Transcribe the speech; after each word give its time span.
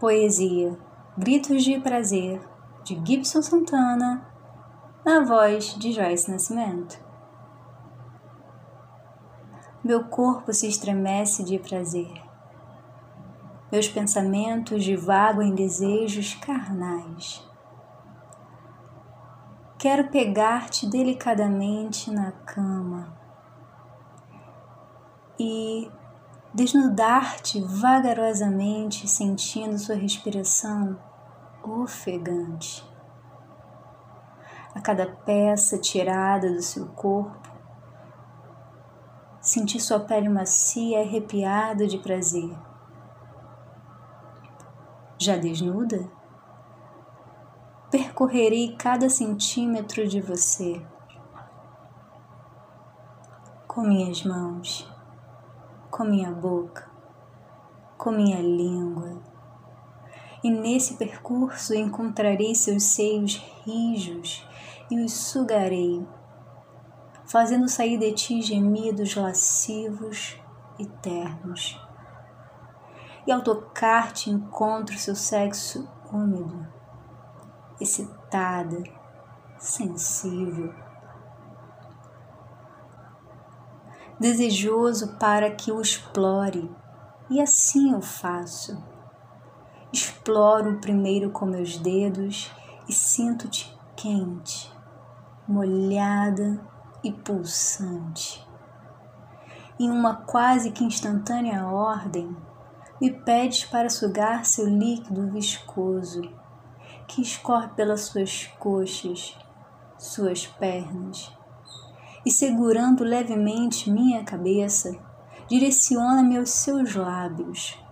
Poesia 0.00 0.78
Gritos 1.16 1.64
de 1.64 1.80
Prazer, 1.80 2.40
de 2.84 2.94
Gibson 3.04 3.42
Santana, 3.42 4.24
na 5.04 5.24
voz 5.24 5.74
de 5.74 5.90
Joyce 5.90 6.30
Nascimento. 6.30 6.96
Meu 9.82 10.04
corpo 10.04 10.52
se 10.52 10.68
estremece 10.68 11.42
de 11.42 11.58
prazer. 11.58 12.12
Meus 13.72 13.88
pensamentos 13.88 14.84
divagam 14.84 15.42
em 15.42 15.52
desejos 15.52 16.32
carnais. 16.34 17.44
Quero 19.78 20.10
pegar-te 20.10 20.88
delicadamente 20.88 22.08
na 22.12 22.30
cama 22.30 23.18
e 25.40 25.90
desnudar-te 26.58 27.60
vagarosamente, 27.60 29.06
sentindo 29.06 29.78
sua 29.78 29.94
respiração 29.94 30.98
ofegante. 31.62 32.84
A 34.74 34.80
cada 34.80 35.06
peça 35.06 35.78
tirada 35.78 36.52
do 36.52 36.60
seu 36.60 36.88
corpo, 36.88 37.48
sentir 39.40 39.78
sua 39.78 40.00
pele 40.00 40.28
macia 40.28 41.00
arrepiada 41.00 41.86
de 41.86 41.96
prazer. 41.98 42.50
Já 45.16 45.36
desnuda? 45.36 46.10
Percorrerei 47.88 48.74
cada 48.76 49.08
centímetro 49.08 50.08
de 50.08 50.20
você 50.20 50.84
com 53.68 53.82
minhas 53.82 54.24
mãos 54.24 54.97
com 55.90 56.04
minha 56.04 56.30
boca, 56.30 56.88
com 57.96 58.10
minha 58.10 58.40
língua. 58.40 59.20
E 60.42 60.50
nesse 60.50 60.94
percurso 60.94 61.74
encontrarei 61.74 62.54
seus 62.54 62.84
seios 62.84 63.36
rijos 63.64 64.46
e 64.90 65.00
os 65.00 65.12
sugarei, 65.12 66.06
fazendo 67.26 67.68
sair 67.68 67.98
de 67.98 68.12
ti 68.12 68.40
gemidos 68.40 69.16
lascivos 69.16 70.40
e 70.78 70.86
ternos. 70.86 71.80
E 73.26 73.32
ao 73.32 73.42
tocar-te 73.42 74.30
encontro 74.30 74.96
seu 74.96 75.14
sexo 75.14 75.88
úmido, 76.12 76.66
excitada, 77.80 78.82
sensível 79.58 80.87
desejoso 84.18 85.16
para 85.16 85.50
que 85.50 85.70
o 85.70 85.80
explore, 85.80 86.70
e 87.30 87.40
assim 87.40 87.92
eu 87.92 88.00
faço. 88.00 88.82
Exploro 89.92 90.80
primeiro 90.80 91.30
com 91.30 91.46
meus 91.46 91.78
dedos 91.78 92.50
e 92.88 92.92
sinto-te 92.92 93.76
quente, 93.96 94.72
molhada 95.46 96.60
e 97.02 97.12
pulsante. 97.12 98.46
Em 99.78 99.90
uma 99.90 100.16
quase 100.16 100.72
que 100.72 100.84
instantânea 100.84 101.66
ordem, 101.66 102.36
me 103.00 103.12
pedes 103.12 103.64
para 103.64 103.88
sugar 103.88 104.44
seu 104.44 104.66
líquido 104.66 105.30
viscoso, 105.30 106.22
que 107.06 107.22
escorre 107.22 107.68
pelas 107.68 108.02
suas 108.02 108.46
coxas, 108.58 109.38
suas 109.96 110.46
pernas 110.46 111.37
e 112.28 112.30
segurando 112.30 113.04
levemente 113.04 113.90
minha 113.90 114.22
cabeça, 114.22 114.94
direciona-me 115.48 116.36
aos 116.36 116.50
seus 116.50 116.94
lábios, 116.94 117.82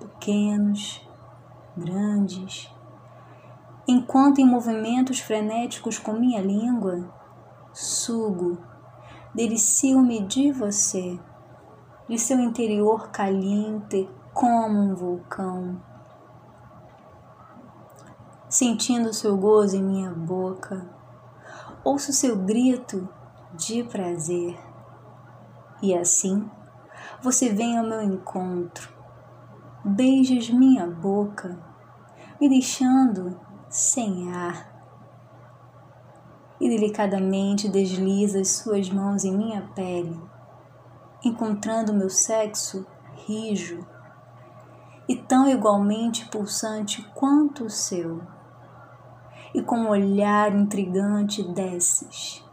pequenos, 0.00 1.00
grandes, 1.76 2.68
enquanto 3.86 4.40
em 4.40 4.44
movimentos 4.44 5.20
frenéticos 5.20 5.96
com 5.96 6.12
minha 6.12 6.40
língua, 6.40 7.08
sugo, 7.72 8.58
delicio-me 9.32 10.26
de 10.26 10.50
você, 10.50 11.16
de 12.08 12.18
seu 12.18 12.40
interior 12.40 13.10
caliente 13.10 14.10
como 14.34 14.76
um 14.76 14.96
vulcão. 14.96 15.80
Sentindo 18.48 19.14
seu 19.14 19.36
gozo 19.36 19.76
em 19.76 19.84
minha 19.84 20.10
boca, 20.10 20.84
ouço 21.84 22.12
seu 22.12 22.34
grito 22.34 23.08
de 23.58 23.82
prazer. 23.82 24.56
E 25.82 25.92
assim 25.92 26.48
você 27.20 27.48
vem 27.48 27.76
ao 27.76 27.84
meu 27.84 28.00
encontro, 28.00 28.88
beijas 29.84 30.48
minha 30.48 30.86
boca, 30.86 31.58
me 32.40 32.48
deixando 32.48 33.38
sem 33.68 34.32
ar. 34.32 34.76
E 36.60 36.68
delicadamente 36.68 37.68
desliza 37.68 38.40
as 38.40 38.48
suas 38.48 38.88
mãos 38.90 39.24
em 39.24 39.36
minha 39.36 39.62
pele, 39.74 40.20
encontrando 41.24 41.92
meu 41.92 42.10
sexo 42.10 42.86
rijo 43.26 43.84
e 45.08 45.16
tão 45.16 45.48
igualmente 45.48 46.26
pulsante 46.26 47.02
quanto 47.14 47.64
o 47.64 47.70
seu. 47.70 48.22
E 49.52 49.62
com 49.62 49.78
um 49.78 49.88
olhar 49.88 50.54
intrigante 50.54 51.42
desces 51.42 52.47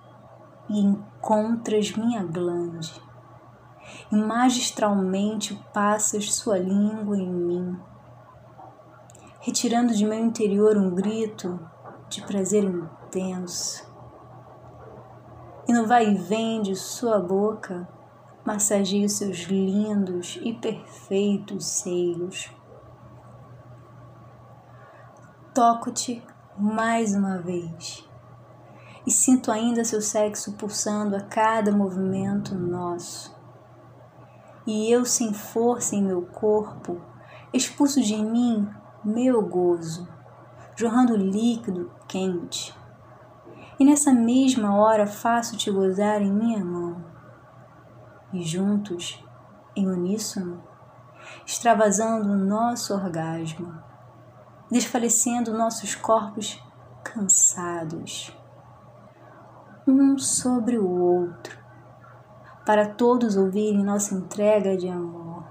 e 0.70 0.80
encontras 0.80 1.92
minha 1.92 2.24
glande, 2.24 3.02
e 4.12 4.16
magistralmente 4.16 5.54
passas 5.74 6.34
sua 6.34 6.58
língua 6.58 7.18
em 7.18 7.30
mim, 7.30 7.80
retirando 9.40 9.94
de 9.94 10.06
meu 10.06 10.20
interior 10.20 10.78
um 10.78 10.94
grito 10.94 11.60
de 12.10 12.22
prazer 12.24 12.64
intenso. 12.64 13.86
E 15.68 15.74
no 15.74 15.88
vai 15.88 16.10
e 16.10 16.16
vem 16.16 16.62
de 16.62 16.76
sua 16.76 17.20
boca, 17.20 17.88
massageio 18.46 19.10
seus 19.10 19.38
lindos 19.44 20.40
e 20.44 20.54
perfeitos 20.54 21.66
seios. 21.66 22.52
Toco-te 25.54 26.24
mais 26.58 27.16
uma 27.16 27.40
vez 27.40 28.08
e 29.06 29.12
sinto 29.12 29.52
ainda 29.52 29.86
seu 29.86 30.02
sexo 30.02 30.54
pulsando 30.54 31.16
a 31.16 31.22
cada 31.22 31.72
movimento 31.72 32.56
nosso. 32.56 33.36
E 34.66 34.92
eu, 34.92 35.06
sem 35.06 35.32
força 35.32 35.96
em 35.96 36.04
meu 36.04 36.24
corpo, 36.24 37.00
expulso 37.54 38.02
de 38.02 38.16
mim 38.18 38.68
meu 39.04 39.48
gozo, 39.48 40.08
jorrando 40.76 41.16
líquido 41.16 41.92
quente. 42.08 42.76
E 43.80 43.86
nessa 43.86 44.12
mesma 44.12 44.76
hora 44.76 45.06
faço-te 45.06 45.70
gozar 45.70 46.22
em 46.22 46.32
minha 46.32 46.66
mão. 46.66 47.06
E 48.34 48.42
juntos, 48.42 49.24
em 49.76 49.88
uníssono, 49.88 50.64
extravasando 51.46 52.32
o 52.32 52.36
nosso 52.36 52.94
orgasmo, 52.96 53.72
desfalecendo 54.72 55.54
nossos 55.54 55.94
corpos 55.94 56.60
cansados 57.04 58.36
um 59.88 60.18
sobre 60.18 60.78
o 60.78 60.90
outro, 60.90 61.58
para 62.66 62.88
todos 62.88 63.38
ouvirem 63.38 63.84
nossa 63.84 64.16
entrega 64.16 64.76
de 64.76 64.90
amor. 64.90 65.44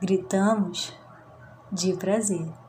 Gritamos 0.00 0.92
de 1.70 1.94
prazer. 1.94 2.65